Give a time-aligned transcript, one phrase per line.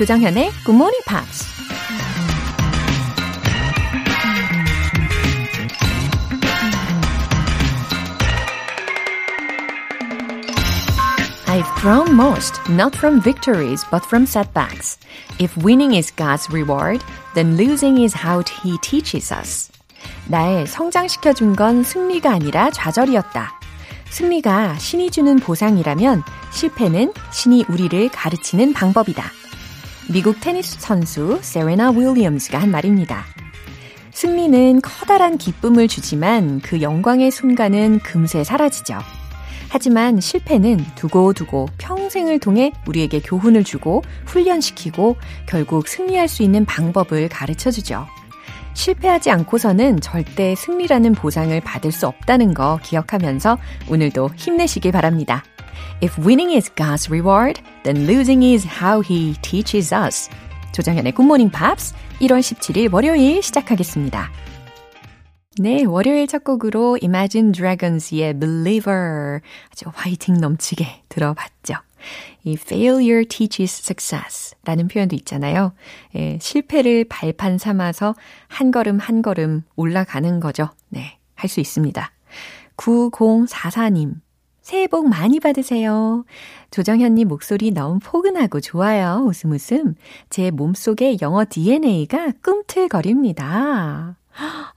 [0.00, 1.44] 조정현의 Good Morning Pops.
[11.46, 14.96] I've grown most, not from victories, but from setbacks.
[15.38, 17.04] If winning is God's reward,
[17.34, 19.70] then losing is how He teaches us.
[20.28, 23.60] 날 성장시켜준 건 승리가 아니라 좌절이었다.
[24.08, 29.39] 승리가 신이 주는 보상이라면 실패는 신이 우리를 가르치는 방법이다.
[30.12, 33.24] 미국 테니스 선수 세레나 윌리엄스가 한 말입니다.
[34.10, 38.98] 승리는 커다란 기쁨을 주지만 그 영광의 순간은 금세 사라지죠.
[39.68, 47.70] 하지만 실패는 두고두고 평생을 통해 우리에게 교훈을 주고 훈련시키고 결국 승리할 수 있는 방법을 가르쳐
[47.70, 48.04] 주죠.
[48.74, 55.44] 실패하지 않고서는 절대 승리라는 보상을 받을 수 없다는 거 기억하면서 오늘도 힘내시길 바랍니다.
[56.02, 60.30] If winning is God's reward, then losing is how He teaches us.
[60.72, 64.30] 조정현의 Morning Pops 1월 17일 월요일 시작하겠습니다.
[65.58, 71.74] 네, 월요일 첫 곡으로 Imagine Dragons의 Believer 아주 화이팅 넘치게 들어봤죠.
[72.44, 75.74] 이 failure teaches success 라는 표현도 있잖아요.
[76.14, 78.14] 예, 실패를 발판 삼아서
[78.48, 80.70] 한 걸음 한 걸음 올라가는 거죠.
[80.88, 82.10] 네, 할 수 있습니다.
[82.76, 84.14] 9044님,
[84.70, 86.24] 새해 복 많이 받으세요.
[86.70, 89.24] 조정현님 목소리 너무 포근하고 좋아요.
[89.26, 89.96] 웃음 웃음.
[90.30, 94.14] 제 몸속의 영어 DNA가 꿈틀거립니다.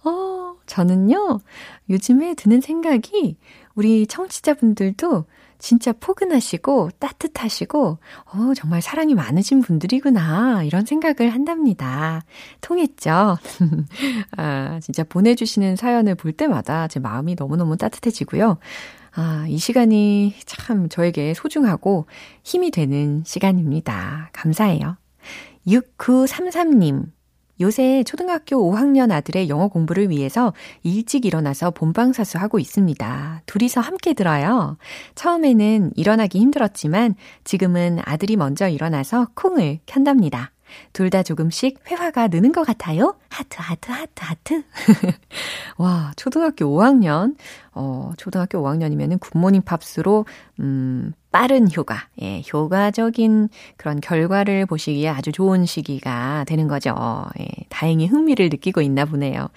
[0.04, 1.40] 어, 저는요,
[1.92, 3.38] 요즘에 드는 생각이
[3.76, 5.26] 우리 청취자분들도
[5.60, 8.00] 진짜 포근하시고 따뜻하시고,
[8.34, 10.64] 어, 정말 사랑이 많으신 분들이구나.
[10.64, 12.24] 이런 생각을 한답니다.
[12.62, 13.38] 통했죠?
[14.38, 18.58] 아, 진짜 보내주시는 사연을 볼 때마다 제 마음이 너무 너무 따뜻해지고요.
[19.16, 22.08] 아, 이 시간이 참 저에게 소중하고
[22.44, 24.30] 힘이 되는 시간입니다.
[24.34, 24.98] 감사해요.
[25.68, 27.06] 6933님.
[27.62, 33.44] 요새 초등학교 5학년 아들의 영어 공부를 위해서 일찍 일어나서 본방사수 하고 있습니다.
[33.46, 34.78] 둘이서 함께 들어요.
[35.14, 40.53] 처음에는 일어나기 힘들었지만 지금은 아들이 먼저 일어나서 콩을 켠답니다.
[40.94, 43.16] 둘 다 조금씩 회화가 느는 것 같아요.
[43.30, 44.64] 하트, 하트, 하트, 하트.
[45.78, 47.36] 와, 초등학교 5학년.
[47.74, 50.26] 어, 초등학교 5학년이면은 굿모닝 팝스로,
[50.60, 56.96] 음, 빠른 효과, 예, 효과적인 그런 결과를 보시기에 아주 좋은 시기가 되는 거죠.
[57.40, 59.50] 예, 다행히 흥미를 느끼고 있나 보네요.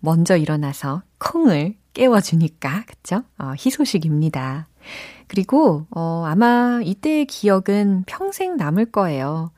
[0.00, 3.22] 먼저 일어나서 콩을 깨워주니까, 그쵸?
[3.38, 4.66] 어, 희소식입니다.
[5.28, 9.50] 그리고, 어, 아마 이때의 기억은 평생 남을 거예요.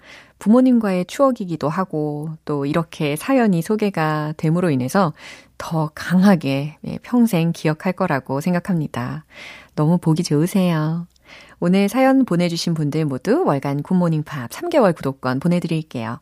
[0.44, 5.15] 부모님과의 추억이기도 하고, 또 이렇게 사연이 소개가 됨으로 인해서
[5.56, 9.25] 더 강하게 예, 평생 기억할 거라고 생각합니다.
[9.75, 11.06] 너무 보기 좋으세요.
[11.60, 16.21] 오늘 사연 보내주신 분들 모두 월간 굿모닝 팝 3개월 구독권 보내드릴게요.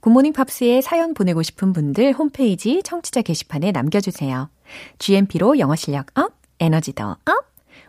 [0.00, 4.48] 굿모닝 팝스에 사연 보내고 싶은 분들 홈페이지 청취자 게시판에 남겨주세요.
[4.98, 7.18] GMP로 영어 실력 up, 에너지도 up,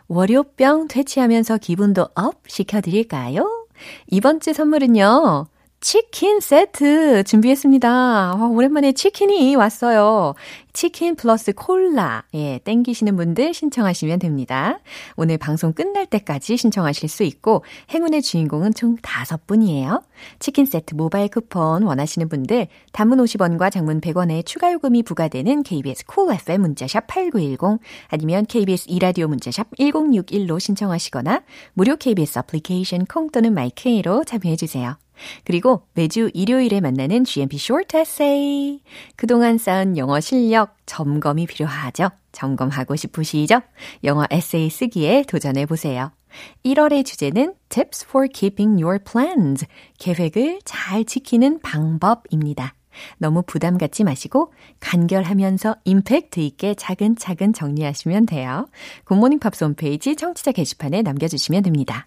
[0.08, 3.66] 월요병 퇴치하면서 기분도 up 시켜드릴까요?
[4.08, 5.46] 이번 주 선물은요.
[5.80, 7.88] 치킨 세트 준비했습니다.
[7.88, 10.34] 와, 오랜만에 치킨이 왔어요.
[10.74, 12.24] 치킨 플러스 콜라.
[12.34, 14.78] 예, 땡기시는 분들 신청하시면 됩니다.
[15.16, 17.64] 오늘 방송 끝날 때까지 신청하실 수 있고,
[17.94, 20.02] 행운의 주인공은 총 다섯 분이에요.
[20.38, 26.38] 치킨 세트 모바일 쿠폰 원하시는 분들, 단문 50원과 장문 100원의 추가 요금이 부과되는 KBS Cool
[26.38, 31.42] FM 문자샵 8910, 아니면 KBS 2라디오 문자샵 1061로 신청하시거나,
[31.72, 34.98] 무료 KBS 애플리케이션 콩 또는 마이케이로 참여해주세요.
[35.44, 38.80] 그리고 매주 일요일에 만나는 GMP Short Essay.
[39.16, 42.10] 그동안 쌓은 영어 실력 점검이 필요하죠?
[42.32, 43.60] 점검하고 싶으시죠?
[44.04, 46.12] 영어 에세이 쓰기에 도전해 보세요.
[46.64, 49.66] 1월의 주제는 Tips for Keeping Your Plans.
[49.98, 52.74] 계획을 잘 지키는 방법입니다.
[53.18, 58.66] 너무 부담 갖지 마시고 간결하면서 임팩트 있게 차근차근 정리하시면 돼요.
[59.04, 62.06] 굿모닝 팝스 홈페이지 청취자 게시판에 남겨주시면 됩니다.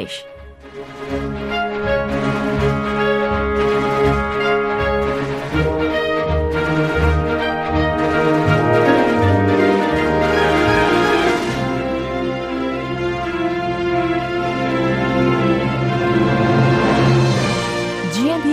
[0.00, 0.24] English.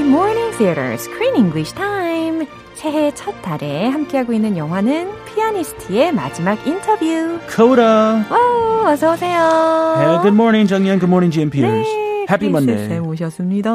[0.07, 2.47] Morning Theater Screen English Time.
[2.73, 5.11] 새해 첫 달에 함께하고 있는 영화는
[5.47, 7.39] 피아니스트의 마지막 인터뷰.
[7.49, 8.23] Coda.
[8.29, 9.95] 와, 어서 오세요.
[9.97, 10.99] Hey, good morning, 정연.
[10.99, 11.87] Good morning, GM Peters.
[11.87, 12.88] 네, Happy 크리스 Monday.
[12.88, 13.70] 쌤 오셨습니다.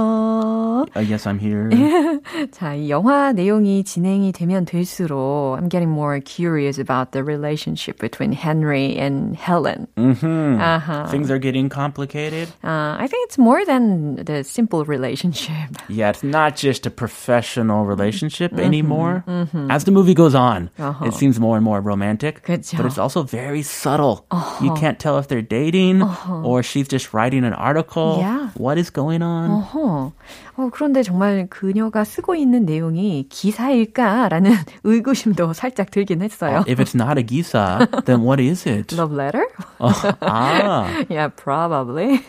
[0.95, 1.69] Uh, yes, I'm here.
[2.51, 8.31] 자, 이 영화 내용이 진행이 되면 될수록 I'm getting more curious about the relationship between
[8.31, 9.87] Henry and Helen.
[9.97, 11.07] hmm Uh-huh.
[11.11, 12.47] Things are getting complicated.
[12.63, 15.75] Uh, I think it's more than the simple relationship.
[15.89, 19.23] Yeah, it's not just a professional relationship anymore.
[19.69, 21.05] As the movie goes on, Uh-huh.
[21.05, 22.43] it seems more and more romantic.
[22.43, 22.77] 그쵸.
[22.77, 24.25] But it's also very subtle.
[24.61, 26.01] You can't tell if they're dating
[26.43, 28.17] or she's just writing an article.
[28.19, 28.40] Yeah.
[28.57, 29.49] What is going on?
[29.51, 30.11] 어허.
[30.57, 34.51] 어, 그런데 정말 그녀가 쓰고 있는 내용이 기사일까라는
[34.83, 36.63] 의구심도 살짝 들긴 했어요.
[36.67, 38.93] If it's not a gisa, then what is it?
[38.95, 39.45] Love letter?
[39.79, 42.21] ah, yeah, probably.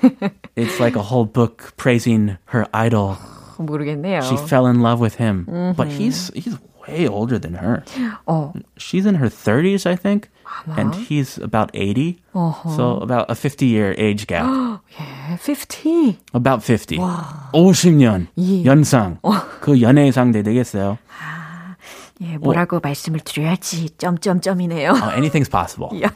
[0.57, 3.17] it's like a whole book praising her idol.
[3.59, 4.23] 모르겠네요.
[4.23, 6.57] She fell in love with him, but he's he's
[6.87, 7.83] way older than her.
[8.27, 10.31] 어, She's in her 30s, I think,
[10.78, 12.22] And he's about 80.
[12.76, 14.46] So about a 50 year age gap.
[15.00, 16.18] 예, 50.
[16.34, 16.98] about 50.
[17.54, 18.64] 50년 예.
[18.66, 19.20] 연상.
[19.62, 20.98] 그 연예상 대 되겠어요.
[22.22, 24.92] 예, 뭐라고 말씀을 드려야지 점점점이네요.
[24.92, 25.90] Oh, anything's possible.
[26.02, 26.14] 야,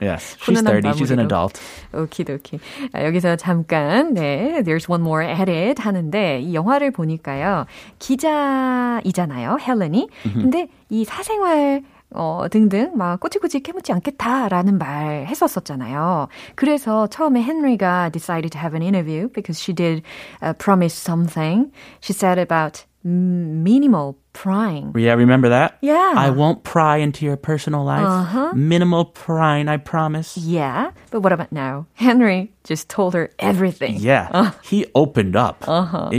[0.00, 0.96] Yes, she's 훈훈한 30.
[0.98, 1.60] She's an adult.
[1.94, 2.58] 오키도키.
[2.92, 7.66] 아, 여기서 잠깐, 네, there's one more edit 하는데, 이 영화를 보니까요,
[7.98, 10.08] 기자이잖아요, 헬렌이.
[10.34, 11.82] 근데 이 사생활,
[12.15, 16.27] 어, 등등, 막, 꼬치꼬치 캐묻지 않겠다라는 말 했었었잖아요.
[16.55, 20.03] 그래서 처음에 헨리가 decided to have an interview because she did
[20.43, 21.71] uh, promise something.
[22.01, 24.93] She said about minimal prying.
[24.95, 25.77] Yeah, remember that?
[25.81, 26.13] Yeah.
[26.15, 28.05] I won't pry into your personal life.
[28.05, 28.53] Uh-huh.
[28.53, 30.37] Minimal prying, I promise.
[30.37, 31.87] Yeah, but what about now?
[31.95, 33.95] Henry just told her everything.
[33.97, 35.65] Yeah, he opened up.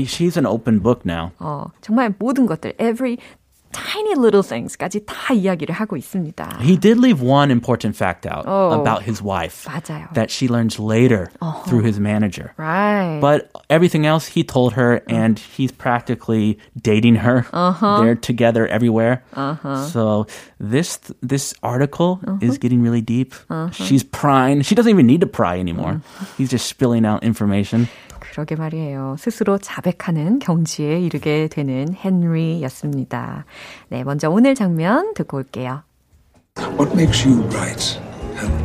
[0.06, 1.30] She's an open book now.
[1.38, 3.18] 어, 정말 모든 것들, every
[3.72, 6.58] tiny little things까지 다 이야기를 하고 있습니다.
[6.62, 8.70] He did leave one important fact out Oh.
[8.80, 10.06] about his wife 맞아요.
[10.14, 11.26] that she learns later
[11.66, 12.54] through his manager.
[12.56, 13.18] Right.
[13.20, 17.46] But everything else he told her, and he's practically dating her.
[17.82, 19.24] They're together everywhere.
[19.90, 20.26] So
[20.60, 23.34] this this article is getting really deep.
[23.72, 24.62] She's prying.
[24.62, 26.00] She doesn't even need to pry anymore.
[26.38, 27.88] He's just spilling out information.
[28.39, 29.17] 그러게 말이에요.
[29.19, 33.43] 스스로 자백하는 경지에 이르게 되는 헨리였습니다.
[33.89, 35.83] 네, 먼저 오늘 장면 듣고 올게요.
[36.57, 37.99] What makes you right,
[38.37, 38.57] Helen?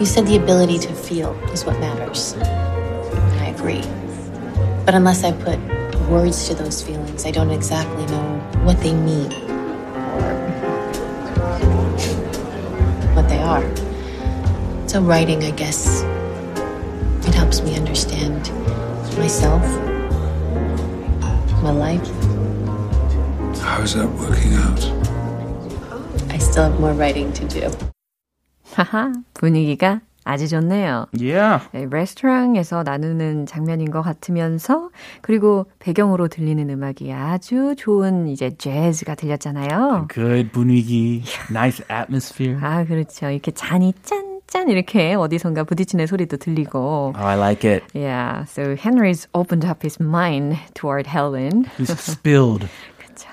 [0.00, 2.36] You said the ability to feel is what matters.
[3.38, 3.82] I agree.
[4.84, 5.56] But unless I put
[6.10, 9.30] words to those feelings, I don't exactly know what they mean
[10.18, 10.34] or
[13.14, 13.62] what they are.
[14.88, 16.02] So writing, I guess,
[17.54, 18.50] helps me understand
[19.16, 19.62] myself,
[21.62, 22.06] my life.
[23.60, 24.82] How's that working out?
[26.30, 27.70] I still have more writing to do.
[28.72, 31.06] 하하, 분위기가 아주 좋네요.
[31.12, 31.68] Yeah.
[31.72, 34.90] 네, 레스토랑에서 나누는 장면인 것 같으면서
[35.20, 40.08] 그리고 배경으로 들리는 음악이 아주 좋은 이제 재즈가 들렸잖아요.
[40.12, 42.58] Good 분위기, nice atmosphere.
[42.64, 43.30] 아, 그렇죠.
[43.30, 47.12] 이렇게 잔이 짠 짠 이렇게 어디선가 부딪히는 소리도 들리고.
[47.16, 47.82] Oh, I like it.
[47.92, 51.64] Yeah, so Henry's opened up his mind toward Helen.
[51.76, 52.68] He's spilled,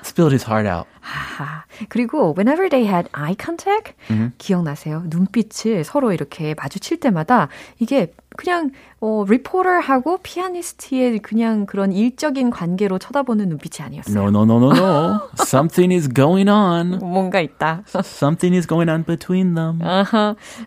[0.01, 0.87] spilled his heart out.
[1.05, 3.93] 아, 그리고 whenever they had eye contact,
[4.39, 5.03] 기억나세요?
[5.05, 13.49] 눈빛을 서로 이렇게 마주칠 때마다 이게 그냥 어, 리포터하고 피아니스트의 그냥 그런 일적인 관계로 쳐다보는
[13.49, 14.19] 눈빛이 아니었어요.
[14.19, 15.19] No, no, no, no, no.
[15.45, 16.97] Something is going on.
[16.97, 17.83] 뭔가 있다.
[17.87, 19.79] Something is going on between them.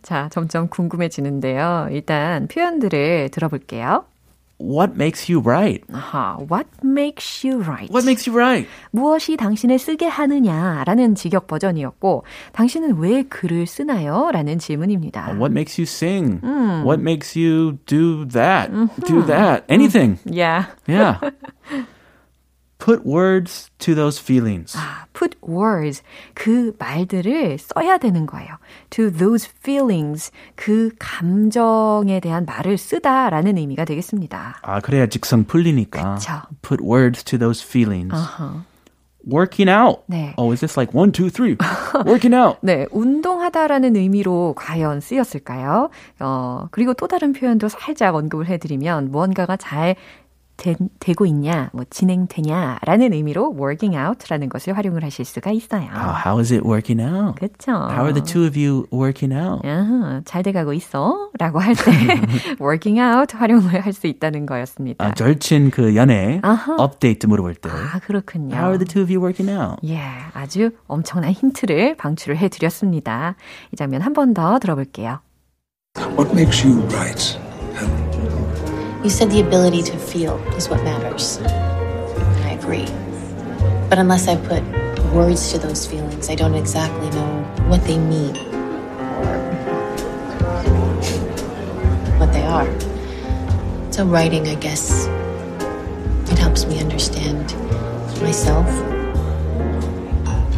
[0.03, 1.89] 자, 점점 궁금해지는데요.
[1.91, 4.05] 일단 표현들을 들어볼게요.
[4.62, 5.82] What makes you right?
[5.90, 7.90] 아하, what makes you right?
[7.90, 8.68] What makes you right?
[8.92, 14.30] 무엇이 당신을 쓰게 하느냐라는 직역 버전이었고, 당신은 왜 글을 쓰나요?
[14.34, 15.30] 라는 질문입니다.
[15.38, 16.42] What makes you sing?
[16.84, 18.70] What makes you do that?
[19.08, 19.64] Do that?
[19.70, 20.20] Anything.
[20.26, 20.66] Yeah.
[20.90, 21.20] Yeah.
[22.85, 24.77] Put words to those feelings.
[25.15, 26.03] put words
[26.35, 28.59] 그 말들을 써야 되는 거예요.
[28.91, 34.59] To those feelings 그 감정에 대한 말을 쓰다라는 의미가 되겠습니다.
[34.61, 36.17] 아, 그래야 직성 풀리니까.
[36.17, 36.33] 그쵸.
[36.61, 38.15] Put words to those feelings.
[38.15, 38.65] 아하.
[39.27, 40.03] Working out.
[40.07, 40.35] 네.
[40.37, 41.57] Oh, is this like one, two, three?
[42.05, 42.59] Working out.
[42.61, 45.89] 네, 운동하다라는 의미로 과연 쓰였을까요?
[46.21, 49.97] 어, 그리고 또 다른 표현도 살짝 언급을 해드리면 무언가가 잘
[50.57, 55.85] 되, 되고 있냐, 뭐 진행되냐라는 의미로 working out라는 것을 활용을 하실 수가 있어요.
[55.93, 57.35] Uh, how is it working out?
[57.39, 57.73] 그렇죠.
[57.73, 59.67] How are the two of you working out?
[59.67, 61.31] 야, 잘 돼가고 있어?
[61.39, 61.91] 라고 할 때
[62.61, 65.05] working out 활용을 할 수 있다는 거였습니다.
[65.05, 66.75] 아, 절친 그 연애 아하.
[66.77, 67.69] 업데이트 물어볼 때.
[67.71, 68.55] 아, 그렇군요.
[68.57, 69.77] How are the two of you working out?
[69.87, 70.01] 예,
[70.35, 73.37] 아주 엄청난 힌트를 방출을 해드렸습니다.
[73.73, 75.21] 이 장면 한 번 더 들어볼게요.
[76.17, 77.44] What makes you right, Helen?
[79.05, 81.39] You said the ability to feel is what matters.
[82.47, 82.87] I agree.
[83.91, 84.63] But unless I put
[85.13, 89.37] words to those feelings, I don't exactly know what they mean or
[92.19, 92.67] what they are.
[93.93, 95.05] So writing, I guess,
[96.33, 97.53] it helps me understand
[98.23, 98.67] myself,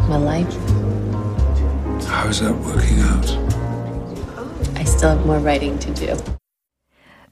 [0.08, 0.54] my life.
[2.06, 4.78] How's that working out?
[4.78, 6.35] I still have more writing to do.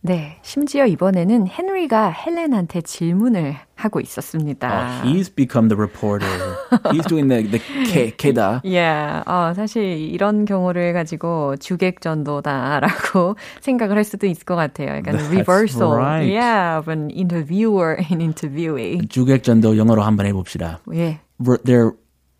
[0.07, 5.01] 네, 심지어 이번에는 헨리가 헬렌한테 질문을 하고 있었습니다.
[5.03, 6.29] Oh, he's become the reporter.
[6.93, 7.59] he's doing the the
[7.91, 8.61] K, K다.
[8.67, 8.85] 예,
[9.25, 14.89] 어, 사실 이런 경우를 가지고 주객전도다라고 생각을 할 수도 있을 것 같아요.
[14.97, 16.31] 약간 That's reversal, right.
[16.31, 19.09] yeah, of an interviewer and interviewee.
[19.09, 20.81] 주객전도 영어로 한번 해봅시다.
[20.93, 21.93] 예, Re- they're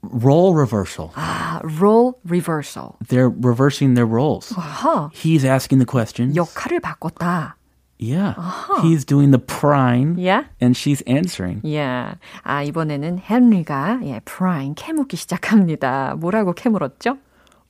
[0.04, 1.12] role reversal.
[1.16, 2.96] 아, role reversal.
[3.08, 4.54] They're reversing their roles.
[4.56, 6.36] 아하, He's asking the questions.
[6.36, 7.56] 역할을 바꿨다.
[8.02, 8.34] Yeah.
[8.82, 10.16] He's doing the prying.
[10.18, 10.46] Yeah.
[10.62, 11.62] And she's answering.
[11.66, 16.16] 예, 아 이번에는 헨리가 예, 프라임 캐묻기 시작합니다.
[16.18, 17.18] 뭐라고 캐물었죠?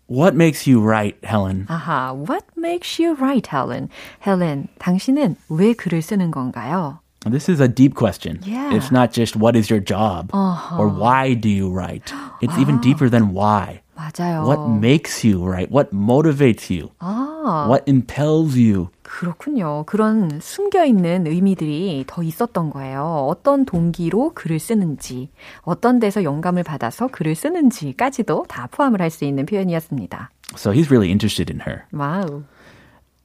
[0.08, 1.66] What makes you right, Helen?
[1.68, 3.90] 아하, what makes you right, Helen?
[4.26, 7.00] 헬렌, 당신은 왜 글을 쓰는 건가요?
[7.27, 8.41] This is a deep question.
[8.45, 8.75] Yeah.
[8.75, 12.13] It's not just what is your job or why do you write.
[12.43, 13.81] It's even deeper than why.
[13.97, 14.45] 맞아요.
[14.45, 15.71] What makes you right?
[15.71, 16.91] What motivates you?
[17.01, 18.89] 아, What impels you?
[19.05, 19.85] 그렇군요.
[19.87, 23.29] 그런 숨겨 있는 의미들이 더 있었던 거예요.
[23.31, 25.31] 어떤 동기로 글을 쓰는지,
[25.63, 30.31] 어떤 데서 영감을 받아서 글을 쓰는지까지도 다 포함을 할 수 있는 표현이었습니다.
[30.57, 31.85] So he's really interested in her.
[31.93, 32.43] 와우.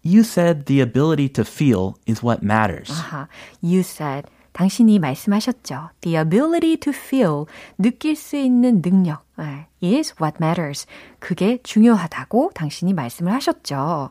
[0.09, 2.91] You said the ability to feel is what matters.
[2.91, 3.29] 아하,
[3.63, 4.27] you said.
[4.53, 5.91] 당신이 말씀하셨죠.
[6.03, 10.87] The ability to feel, 느낄 수 있는 능력 네, is what matters.
[11.19, 14.11] 그게 중요하다고 당신이 말씀을 하셨죠.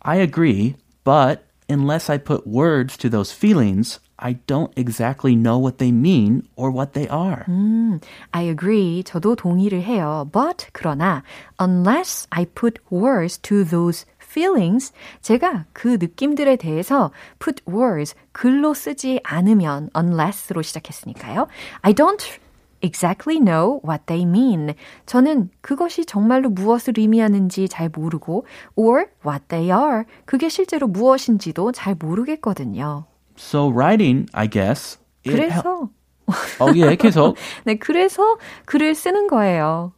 [0.00, 5.78] I agree, but unless I put words to those feelings, I don't exactly know what
[5.78, 7.44] they mean or what they are.
[8.32, 9.04] I agree.
[9.04, 10.28] 저도 동의를 해요.
[10.32, 11.22] But 그러나
[11.60, 19.19] unless I put words to those feelings, 제가 그 느낌들에 대해서 put words 글로 쓰지
[19.23, 21.47] 않으면 unless로 시작했으니까요.
[21.81, 22.39] I don't
[22.81, 24.73] exactly know what they mean.
[25.05, 28.45] 저는 그것이 정말로 무엇을 의미하는지 잘 모르고
[28.75, 30.03] or what they are.
[30.25, 33.05] 그게 실제로 무엇인지도 잘 모르겠거든요.
[33.37, 34.99] So writing, I guess.
[35.23, 35.89] 그래서
[36.59, 37.35] oh yeah, 계속.
[37.65, 39.93] 네, 그래서 글을 쓰는 거예요.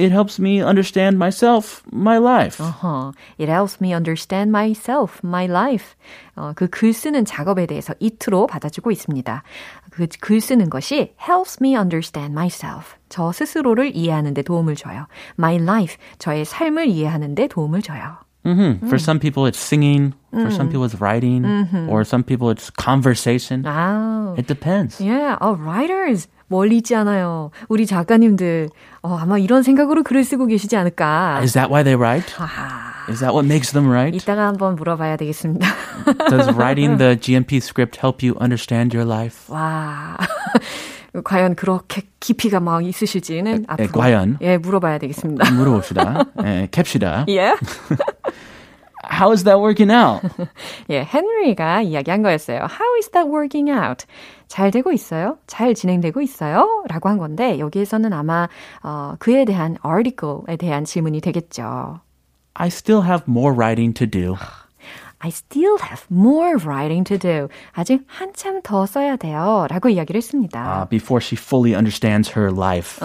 [0.00, 2.62] It helps me understand myself, my life.
[2.62, 5.94] 어허, it helps me understand myself, my life.
[6.36, 9.42] 어, 그 글 쓰는 작업에 대해서 it로 받아주고 있습니다.
[9.90, 12.96] 그 글 쓰는 것이 helps me understand myself.
[13.08, 15.06] 저 스스로를 이해하는 데 도움을 줘요.
[15.38, 18.18] My life, 저의 삶을 이해하는 데 도움을 줘요.
[18.44, 20.12] hmm For some people, it's singing.
[20.30, 21.42] For some people, it's writing.
[21.88, 23.64] Or some people, it's conversation.
[23.64, 25.00] 아, It depends.
[25.00, 26.28] yeah, oh, writers.
[26.51, 27.49] 멀리 있지 않아요.
[27.69, 28.69] 우리 작가님들,
[29.01, 31.39] 어, 아마 이런 생각으로 글을 쓰고 계시지 않을까.
[31.41, 32.35] Is that why they write?
[32.37, 34.15] 아하, Is that what makes them write?
[34.15, 35.65] 이따가 한번 물어봐야 되겠습니다.
[36.29, 39.51] Does writing the GMP script help you understand your life?
[39.53, 40.17] 와.
[41.23, 44.37] 과연 그렇게 깊이가 막 있으실지는 앞으로 과연?
[44.41, 45.51] 예 물어봐야 되겠습니다.
[45.51, 46.23] 물어봅시다.
[46.45, 47.25] 예, 캡시다.
[47.29, 47.53] 예,
[49.04, 50.26] How is that working out?
[50.90, 52.58] 예, 헨리가 이야기한 거였어요.
[52.58, 54.06] How is that working out?
[54.48, 55.38] 잘 되고 있어요?
[55.46, 56.84] 잘 진행되고 있어요?
[56.88, 58.48] 라고 한 건데 여기에서는 아마
[58.82, 62.00] 어, 그에 대한 article에 대한 질문이 되겠죠.
[62.54, 64.36] I still have more writing to do.
[65.18, 67.48] I still have more writing to do.
[67.72, 69.66] 아직 한참 더 써야 돼요.
[69.70, 70.82] 라고 이야기를 했습니다.
[70.82, 72.98] Uh, before she fully understands her life,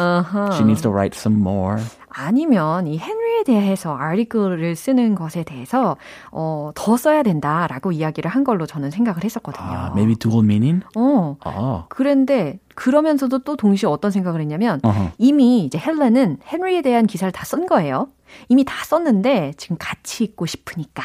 [0.55, 1.79] she needs to write some more.
[2.16, 5.96] 아니면 이 헨리에 대해서 아티클을 쓰는 것에 대해서
[6.32, 9.66] 어, 더 써야 된다라고 이야기를 한 걸로 저는 생각을 했었거든요.
[9.66, 10.84] Uh, maybe dual meaning?
[10.96, 11.36] 어.
[11.44, 11.84] Oh.
[11.88, 15.12] 그런데 그러면서도 또 동시에 어떤 생각을 했냐면 어허.
[15.18, 18.08] 이미 이제 헬렌은 헨리에 대한 기사를 다 쓴 거예요.
[18.48, 21.04] 이미 다 썼는데 지금 같이 있고 싶으니까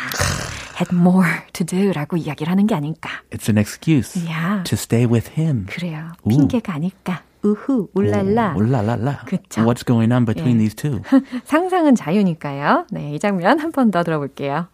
[0.80, 3.10] had more to do라고 이야기를 하는 게 아닐까.
[3.30, 5.66] It's an excuse 야, to stay with him.
[5.70, 6.12] 그래요.
[6.24, 6.30] 오.
[6.30, 7.22] 핑계가 아닐까.
[7.43, 8.55] 우후, 울랄라.
[8.57, 9.21] 울랄랄라.
[9.27, 9.63] 그쵸.
[9.63, 10.59] What's going on between 예.
[10.69, 11.01] these two?
[11.45, 12.87] 상상은 자유니까요.
[12.91, 14.67] 네, 이 장면 한 번 더 들어볼게요.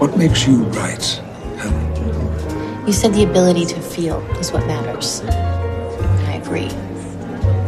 [0.00, 1.04] What makes you right,
[1.56, 1.80] Helen?
[2.86, 5.22] You said the ability to feel is what matters.
[6.28, 6.70] I agree.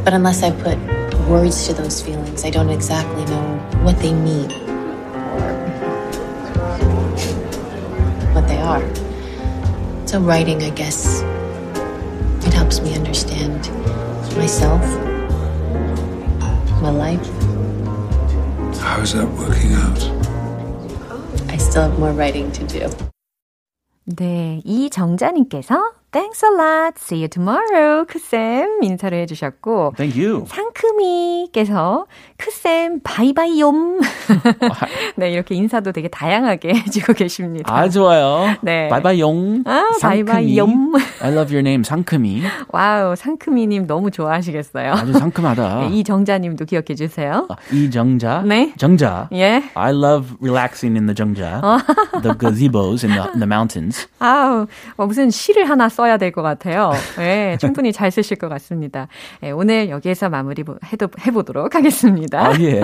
[0.04, 0.78] But unless I put
[1.28, 4.48] words to those feelings, I don't exactly know what they mean
[5.34, 5.52] or
[8.32, 8.82] what they are.
[10.06, 11.20] So writing, I guess,
[12.46, 13.68] it helps me understand
[14.36, 14.82] myself,
[16.80, 17.26] my life.
[18.80, 20.00] How's that working out?
[21.48, 22.88] I still have more writing to do.
[24.06, 26.93] 네, 이정자님께서 Thanks a lot.
[26.99, 28.05] See you tomorrow.
[28.05, 29.93] 크쌤 인사를 해주셨고.
[29.97, 30.45] Thank you.
[30.45, 32.05] 상큼이께서
[32.37, 33.99] 크쌤 바이바이용.
[35.17, 37.75] 네, 이렇게 인사도 되게 다양하게 해주고 계십니다.
[37.75, 38.55] 아, 좋아요.
[38.61, 38.89] 네.
[38.89, 39.63] 바이바이용.
[39.65, 40.93] 아, 바이바이용.
[41.23, 42.43] I love your name, 상큼이.
[42.67, 44.91] 와우, 상큼이님 너무 좋아하시겠어요.
[44.91, 45.79] 아주 상큼하다.
[45.89, 47.47] 네, 이정자님도 기억해 주세요.
[47.49, 48.43] 아, 이정자.
[48.45, 48.71] 네.
[48.77, 49.29] 정자.
[49.33, 49.63] 예.
[49.73, 51.59] I love relaxing in the 정자.
[52.21, 54.07] the gazebos in the, in the mountains.
[54.19, 56.91] 아우, 어, 무슨 시를 하나 써야 될 것 같아요.
[57.19, 59.07] 예, 충분히 잘 쓰실 것 같습니다.
[59.43, 62.47] 예, 오늘 여기에서 마무리 해도, 해보도록 하겠습니다.
[62.47, 62.79] 아, 예.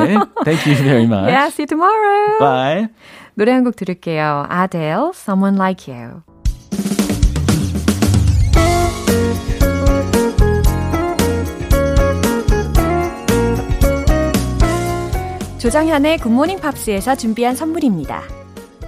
[0.45, 1.27] Thank you very much.
[1.31, 2.37] Yeah, see you tomorrow.
[2.39, 2.87] Bye.
[3.35, 4.47] 노래 한 곡 들을게요.
[4.51, 6.21] Adele, Someone Like You.
[15.59, 18.38] 조정현의 굿모닝 팝스에서 준비한 선물입니다.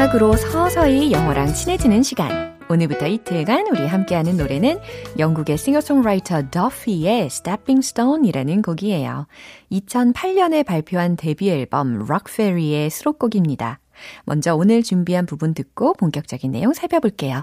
[0.00, 2.58] 음악으로 서서히 영어랑 친해지는 시간.
[2.70, 4.78] 오늘부터 이틀간 우리 함께하는 노래는
[5.18, 9.26] 영국의 싱어송라이터 더피의 Stepping Stone이라는 곡이에요.
[9.70, 13.80] 2008년에 발표한 데뷔 앨범 Rockferry의 수록곡입니다.
[14.24, 17.42] 먼저 오늘 준비한 부분 듣고 본격적인 내용 살펴볼게요.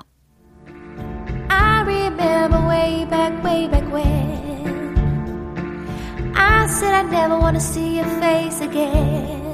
[1.50, 4.96] I remember way back, way back when
[6.36, 9.46] I said I never want to see your face again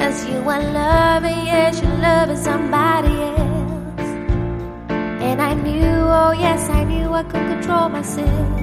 [0.00, 4.00] Cause you are loving, yes, you're loving somebody else
[5.20, 8.60] And I knew, oh yes, I knew I could control myself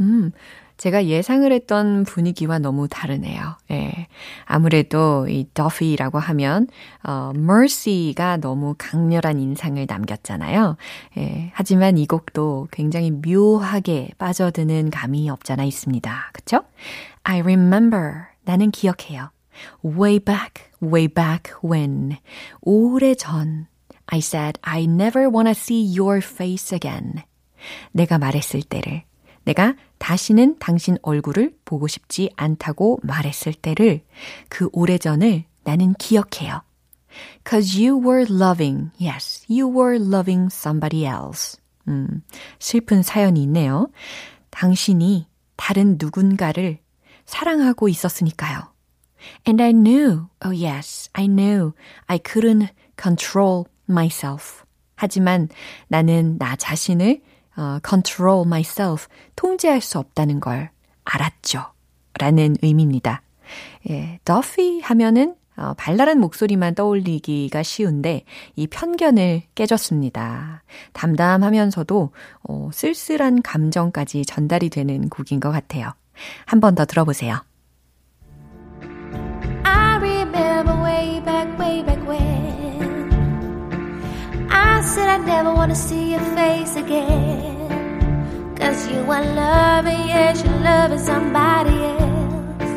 [0.00, 0.32] 음,
[0.76, 3.56] 제가 예상을 했던 분위기와 너무 다르네요.
[3.70, 4.08] 예.
[4.44, 6.66] 아무래도 이 더피라고 하면,
[7.04, 10.76] 어, Mercy가 너무 강렬한 인상을 남겼잖아요.
[11.18, 11.52] 예.
[11.54, 16.30] 하지만 이 곡도 굉장히 묘하게 빠져드는 감이 없잖아 있습니다.
[16.32, 16.64] 그쵸?
[17.22, 18.24] I remember.
[18.42, 19.30] 나는 기억해요.
[19.84, 22.18] Way back, way back when.
[22.60, 23.66] 오래 전.
[24.06, 27.22] I said, I never wanna see your face again.
[27.92, 29.04] 내가 말했을 때를.
[29.44, 34.02] 내가 다시는 당신 얼굴을 보고 싶지 않다고 말했을 때를
[34.48, 36.62] 그 오래전을 나는 기억해요.
[37.48, 41.58] Cause you were loving, yes, you were loving somebody else.
[41.88, 42.22] 음,
[42.58, 43.88] 슬픈 사연이 있네요.
[44.50, 46.78] 당신이 다른 누군가를
[47.26, 48.73] 사랑하고 있었으니까요.
[49.46, 51.72] And I knew, oh yes, I knew
[52.06, 52.68] I couldn't
[53.00, 54.64] control myself.
[54.96, 55.48] 하지만
[55.88, 57.20] 나는 나 자신을
[57.56, 59.06] 어, control myself,
[59.36, 60.70] 통제할 수 없다는 걸
[61.04, 61.64] 알았죠.
[62.18, 63.22] 라는 의미입니다.
[63.90, 68.24] 예, 더피 하면은 어, 발랄한 목소리만 떠올리기가 쉬운데
[68.56, 70.64] 이 편견을 깨졌습니다.
[70.94, 72.10] 담담하면서도
[72.48, 75.92] 어, 쓸쓸한 감정까지 전달이 되는 곡인 것 같아요.
[76.46, 77.40] 한 번 더 들어보세요.
[84.86, 88.54] Said I never want to see your face again.
[88.56, 92.70] Cause you are loving, yes, you're loving somebody else.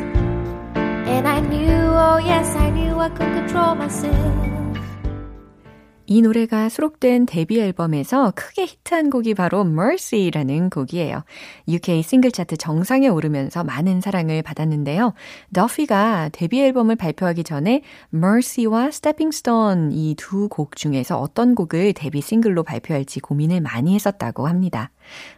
[1.14, 4.57] And I knew, oh yes, I knew I could control myself
[6.10, 11.22] 이 노래가 수록된 데뷔 앨범에서 크게 히트한 곡이 바로 Mercy라는 곡이에요.
[11.68, 15.12] UK 싱글 차트 정상에 오르면서 많은 사랑을 받았는데요.
[15.52, 17.82] 더피가 데뷔 앨범을 발표하기 전에
[18.14, 24.46] Mercy와 Stepping Stone 이 두 곡 중에서 어떤 곡을 데뷔 싱글로 발표할지 고민을 많이 했었다고
[24.48, 24.90] 합니다.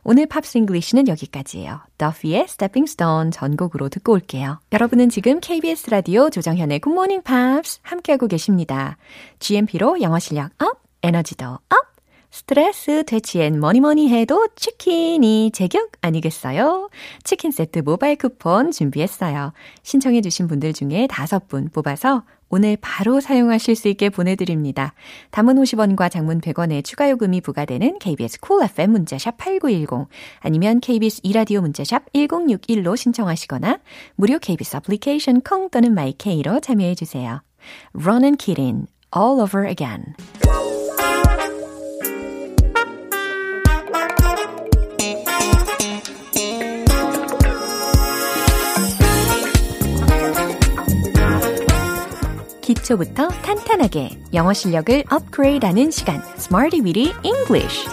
[0.03, 1.81] 오늘 Pops English는 여기까지예요.
[1.99, 4.61] 더피의 Stepping Stone 전곡으로 듣고 올게요.
[4.73, 8.97] 여러분은 지금 KBS 라디오 조정현의 Good Morning Pops 함께하고 계십니다.
[9.39, 11.91] GMP로 영어 실력 up, 에너지도 up,
[12.31, 16.89] 스트레스 퇴치엔 뭐니뭐니 해도 치킨이 제격 아니겠어요?
[17.25, 19.53] 치킨 세트 모바일 쿠폰 준비했어요.
[19.83, 24.93] 신청해 주신 분들 중에 다섯 분 뽑아서 오늘 바로 사용하실 수 있게 보내드립니다.
[25.31, 30.09] 단문 50원과 장문 100원의 추가 요금이 부과되는 KBS cool cool FM 문자샵 8910
[30.41, 33.79] 아니면 KBS 이라디오 문자샵 1061로 신청하시거나
[34.17, 37.43] 무료 KBS 애플리케이션 콩 또는 my K로 참여해주세요.
[37.95, 38.87] Ronan Keating,
[39.17, 40.15] All Over Again
[52.71, 57.89] 기초부터 탄탄하게 영어 실력을 업그레이드하는 시간 Smarty Weedy English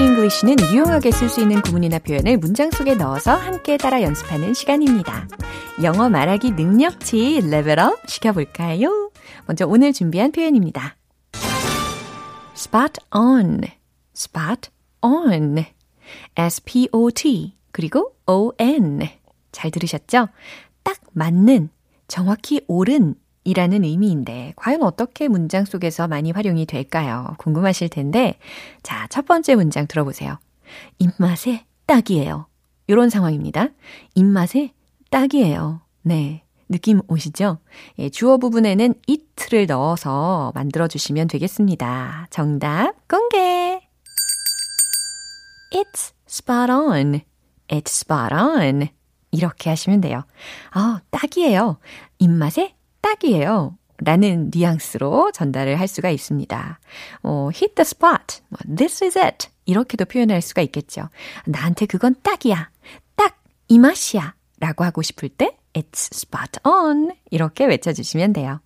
[0.00, 5.28] English는 유용하게 쓸 수 있는 구문이나 표현을 문장 속에 넣어서 함께 따라 연습하는 시간입니다.
[5.82, 9.10] 영어 말하기 능력치 레벨업 시켜볼까요?
[9.46, 10.96] 먼저 오늘 준비한 표현입니다.
[12.54, 13.62] spot on,
[14.16, 14.71] spot
[15.02, 15.64] on.
[16.36, 19.00] S-P-O-T 그리고 O-N.
[19.52, 20.28] 잘 들으셨죠?
[20.82, 21.68] 딱 맞는,
[22.08, 27.34] 정확히 옳은 이라는 의미인데 과연 어떻게 문장 속에서 많이 활용이 될까요?
[27.38, 28.38] 궁금하실 텐데
[28.82, 30.38] 자, 첫 번째 문장 들어보세요.
[30.98, 32.46] 입맛에 딱이에요.
[32.86, 33.68] 이런 상황입니다.
[34.14, 34.72] 입맛에
[35.10, 35.80] 딱이에요.
[36.02, 36.44] 네.
[36.68, 37.58] 느낌 오시죠?
[37.98, 42.28] 예, 주어 부분에는 it를 넣어서 만들어 주시면 되겠습니다.
[42.30, 43.71] 정답 공개!
[45.72, 47.22] It's spot on.
[47.68, 48.88] It's spot on.
[49.30, 50.24] 이렇게 하시면 돼요.
[50.70, 51.78] 아, 딱이에요.
[52.18, 53.76] 입맛에 딱이에요.
[54.04, 56.80] 라는 뉘앙스로 전달을 할 수가 있습니다.
[57.22, 58.42] 어, hit the spot.
[58.76, 59.48] This is it.
[59.64, 61.08] 이렇게도 표현할 수가 있겠죠.
[61.46, 62.70] 나한테 그건 딱이야.
[63.16, 64.34] 딱 이 맛이야.
[64.60, 67.12] 라고 하고 싶을 때 it's spot on.
[67.30, 68.60] 이렇게 외쳐주시면 돼요.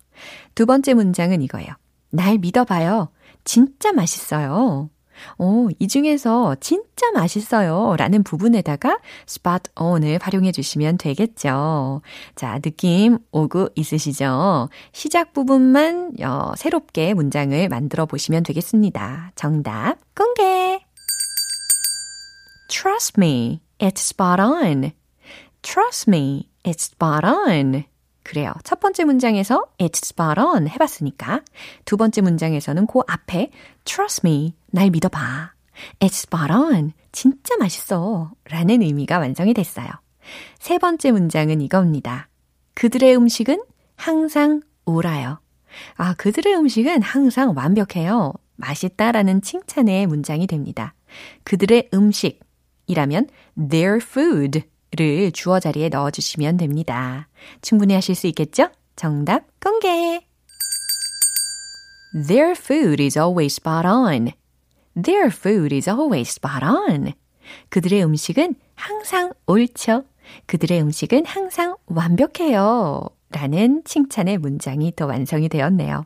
[0.53, 1.69] 두 번째 문장은 이거예요.
[2.09, 3.09] 날 믿어봐요.
[3.45, 4.89] 진짜 맛있어요.
[5.37, 7.95] 오, 이 중에서 진짜 맛있어요.
[7.97, 12.01] 라는 부분에다가 spot on을 활용해 주시면 되겠죠.
[12.35, 14.69] 자, 느낌 오고 있으시죠?
[14.91, 19.31] 시작 부분만 어, 새롭게 문장을 만들어 보시면 되겠습니다.
[19.35, 20.79] 정답 공개!
[22.69, 24.91] Trust me, it's spot on.
[25.61, 27.85] Trust me, it's spot on.
[28.27, 28.53] 그래요.
[28.65, 31.43] 첫 번째 문장에서 it's spot on 해봤으니까
[31.85, 33.51] 두 번째 문장에서는 그 앞에
[33.85, 35.53] trust me, 날 믿어봐.
[35.99, 36.91] It's spot on.
[37.13, 38.33] 진짜 맛있어.
[38.49, 39.87] 라는 의미가 완성이 됐어요.
[40.59, 42.27] 세 번째 문장은 이겁니다.
[42.73, 43.63] 그들의 음식은
[43.95, 45.39] 항상 옳아요.
[45.95, 48.33] 아, 그들의 음식은 항상 완벽해요.
[48.57, 50.95] 맛있다라는 칭찬의 문장이 됩니다.
[51.45, 53.29] 그들의 음식이라면
[53.69, 54.63] their food
[54.95, 57.27] 를 주어 자리에 넣어주시면 됩니다.
[57.61, 58.69] 충분히 하실 수 있겠죠?
[58.95, 60.21] 정답 공개!
[62.13, 64.31] Their food is always spot on.
[64.95, 67.13] Their food is always spot on.
[67.69, 70.05] 그들의 음식은 항상 옳죠.
[70.45, 73.07] 그들의 음식은 항상 완벽해요.
[73.29, 76.05] 라는 칭찬의 문장이 또 완성이 되었네요.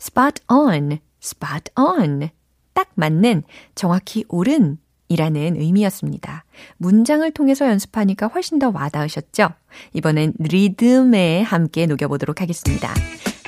[0.00, 2.30] spot on, spot on.
[2.72, 3.42] 딱 맞는,
[3.74, 4.78] 정확히 옳은
[5.10, 6.44] 이라는 의미였습니다.
[6.78, 9.48] 문장을 통해서 연습하니까 훨씬 더 와닿으셨죠?
[9.92, 12.94] 이번엔 리듬에 함께 녹여보도록 하겠습니다.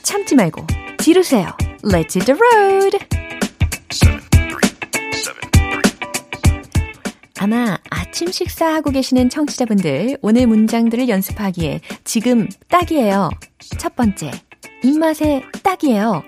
[0.03, 0.67] 참지 말고
[0.99, 1.47] 지르세요.
[1.85, 2.99] Let's hit the road!
[7.39, 13.31] 아마 아침 식사하고 계시는 청취자분들 오늘 문장들을 연습하기에 지금 딱이에요.
[13.79, 14.31] 첫 번째,
[14.85, 16.23] 입맛에 딱이에요.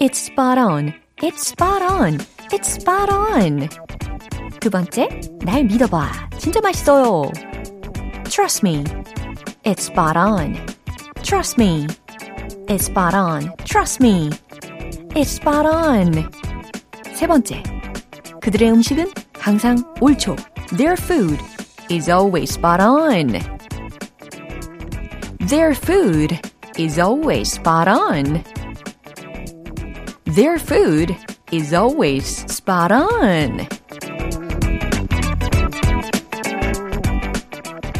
[0.00, 0.92] It's spot on.
[1.22, 2.18] It's spot on.
[2.50, 3.83] It's spot on.
[4.63, 5.09] 두 번째,
[5.43, 6.29] 날 믿어봐.
[6.37, 7.31] 진짜 맛있어요.
[8.25, 8.83] Trust me.
[9.63, 10.55] It's spot on.
[11.23, 11.87] Trust me.
[12.67, 13.53] It's spot on.
[13.65, 14.29] Trust me.
[15.15, 16.29] It's spot on.
[17.13, 17.63] 세 번째,
[18.41, 20.35] 그들의 음식은 항상 옳죠.
[20.77, 21.37] Their food
[21.89, 23.39] is always spot on.
[25.47, 26.39] Their food
[26.77, 28.43] is always spot on.
[30.25, 31.15] Their food
[31.51, 33.67] is always spot on.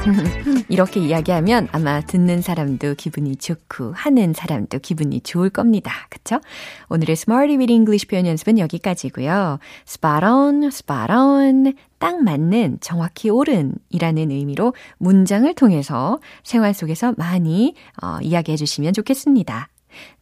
[0.68, 5.92] 이렇게 이야기하면 아마 듣는 사람도 기분이 좋고 하는 사람도 기분이 좋을 겁니다.
[6.10, 6.40] 그쵸?
[6.88, 9.58] 오늘의 Smarty with English 표현 연습은 여기까지고요.
[9.86, 17.74] spot on, spot on, 딱 맞는, 정확히 옳은 이라는 의미로 문장을 통해서 생활 속에서 많이
[18.02, 19.68] 어, 이야기해 주시면 좋겠습니다.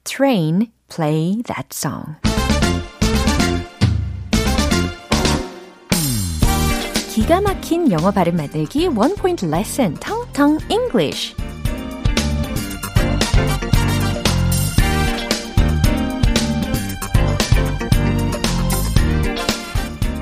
[0.05, 2.32] Train, play that song.
[7.13, 11.37] 기가 막힌 영어 발음 만들기 원 포인트 레슨 텅 Tongue English.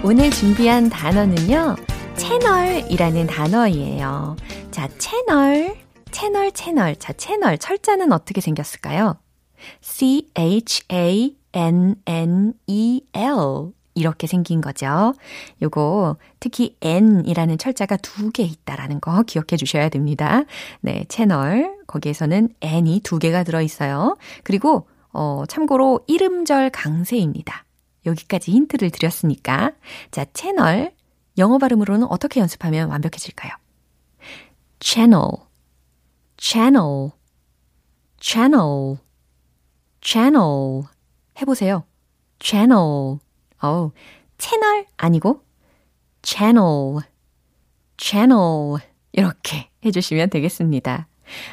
[0.02, 1.76] 오늘 준비한 단어는요,
[2.16, 4.34] 채널이라는 단어이에요.
[4.72, 5.76] 자, 채널,
[6.10, 6.96] 채널, 채널.
[6.96, 7.56] 자, 채널.
[7.56, 9.16] 철자는 어떻게 생겼을까요?
[9.80, 11.40] C-H-A-N-N-E-L.
[14.00, 15.14] 이렇게 생긴 거죠.
[15.62, 20.44] 요거 특히 N이라는 철자가 두 개 있다라는 거 기억해 주셔야 됩니다.
[20.80, 24.16] 네, 채널 거기에서는 N이 두 개가 들어 있어요.
[24.44, 27.64] 그리고 어 참고로 이름절 강세입니다.
[28.06, 29.72] 여기까지 힌트를 드렸으니까
[30.10, 30.92] 자, 채널
[31.38, 33.52] 영어 발음으로는 어떻게 연습하면 완벽해질까요?
[34.80, 35.28] channel
[36.38, 37.10] channel
[38.20, 38.96] channel
[40.00, 40.82] channel
[41.40, 41.84] 해보세요.
[42.40, 43.18] channel
[43.62, 43.92] 어우,
[44.38, 45.42] 채널 아니고
[46.22, 47.00] channel,
[47.98, 48.80] channel
[49.12, 51.08] 이렇게 해주시면 되겠습니다.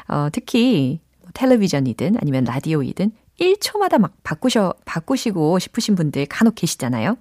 [0.08, 7.18] 어, 특히 뭐 텔레비전이든 아니면 라디오이든 1초마다 막 바꾸셔, 바꾸시고 싶으신 분들 간혹 계시잖아요.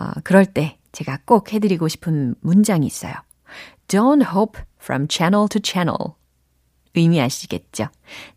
[0.00, 3.14] 어, 그럴 때 제가 꼭 해드리고 싶은 문장이 있어요.
[3.88, 6.14] Don't hop from channel to channel.
[6.94, 7.88] 의미 아시겠죠?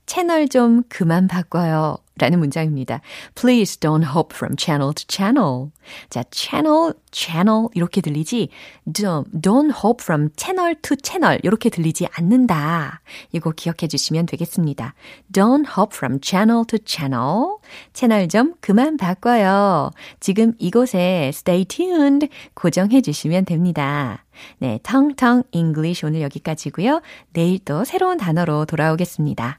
[0.05, 1.97] 채널 좀 그만 바꿔요.
[2.19, 3.01] 라는 문장입니다.
[3.33, 5.71] Please don't hop from channel to channel.
[6.09, 8.49] 자, channel, channel 이렇게 들리지
[8.91, 13.01] don't, don't hop from channel to channel 이렇게 들리지 않는다.
[13.31, 14.93] 이거 기억해 주시면 되겠습니다.
[15.31, 17.57] Don't hop from channel to channel.
[17.93, 19.91] 채널 좀 그만 바꿔요.
[20.19, 24.25] 지금 이곳에 stay tuned 고정해 주시면 됩니다.
[24.57, 27.01] 네, 텅텅 English 오늘 여기까지고요.
[27.33, 29.58] 내일 또 새로운 단어로 돌아오겠습니다.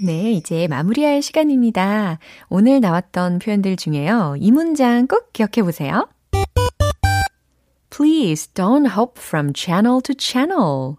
[0.00, 2.18] 네, 이제 마무리할 시간입니다.
[2.48, 4.36] 오늘 나왔던 표현들 중에요.
[4.38, 6.08] 이 문장 꼭 기억해 보세요.
[7.90, 10.94] Please don't hop from channel to channel.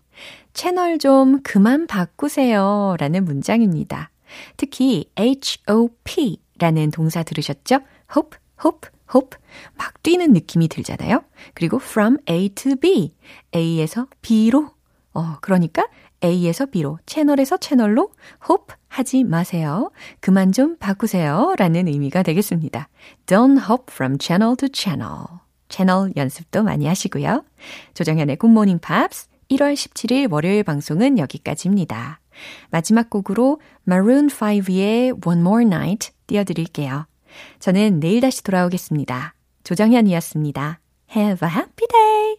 [0.53, 2.97] 채널 좀 그만 바꾸세요.
[2.99, 4.09] 라는 문장입니다.
[4.57, 7.79] 특히 hop 라는 동사 들으셨죠?
[8.13, 9.38] hop, hop, hop.
[9.77, 11.23] 막 뛰는 느낌이 들잖아요.
[11.53, 13.13] 그리고 from A to B.
[13.55, 14.71] A에서 B로.
[15.13, 15.88] 어, 그러니까
[16.23, 18.12] A에서 B로, 채널에서 채널로
[18.49, 19.91] hop 하지 마세요.
[20.19, 21.53] 그만 좀 바꾸세요.
[21.58, 22.89] 라는 의미가 되겠습니다.
[23.25, 25.25] Don't hop from channel to channel.
[25.69, 27.43] 채널 연습도 많이 하시고요.
[27.93, 32.19] 조정현의 Morning Pops 1월 17일 월요일 방송은 여기까지입니다.
[32.71, 37.05] 마지막 곡으로 Maroon 5의 One More Night 띄워드릴게요.
[37.60, 39.36] 저는 내일 다시 돌아오겠습니다.
[39.63, 40.79] 조정현이었습니다.
[41.15, 42.38] Have a happy day!